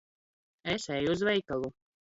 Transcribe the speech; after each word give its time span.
Es 0.77 0.89
eju 0.97 1.13
uz 1.19 1.25
veikalu. 1.31 1.75